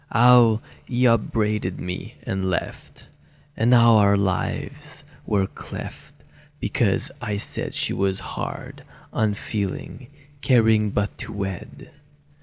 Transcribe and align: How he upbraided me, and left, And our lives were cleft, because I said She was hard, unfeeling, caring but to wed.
How 0.11 0.63
he 0.85 1.05
upbraided 1.05 1.79
me, 1.79 2.15
and 2.23 2.49
left, 2.49 3.07
And 3.55 3.71
our 3.71 4.17
lives 4.17 5.03
were 5.27 5.45
cleft, 5.45 6.15
because 6.59 7.11
I 7.21 7.37
said 7.37 7.75
She 7.75 7.93
was 7.93 8.19
hard, 8.33 8.81
unfeeling, 9.13 10.07
caring 10.41 10.89
but 10.89 11.15
to 11.19 11.31
wed. 11.33 11.91